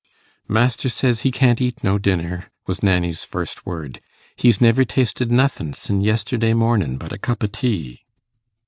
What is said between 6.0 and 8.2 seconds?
yesterday mornin', but a cup o' tea.